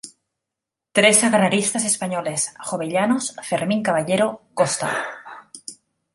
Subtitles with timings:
[0.97, 4.91] Tres agraristas españoles: Jovellanos, Fermín Caballero, Costa.